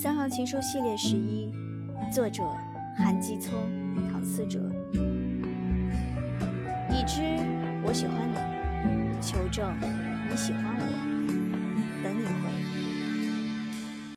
[0.02, 1.52] 《三行情书》系列十一，
[2.10, 2.42] 作者
[2.96, 3.52] 韩继聪、
[4.10, 4.58] 唐思哲。
[6.88, 7.20] 已知
[7.84, 9.76] 我喜欢你，求证
[10.30, 10.99] 你喜欢我。